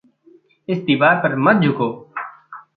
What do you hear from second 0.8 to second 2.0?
दीवार पर मत झुँको।